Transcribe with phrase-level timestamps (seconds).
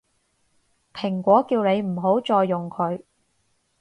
[0.95, 3.03] 蘋果叫你唔好再用佢